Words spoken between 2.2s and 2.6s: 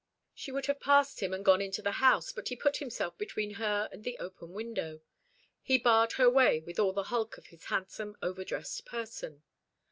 but he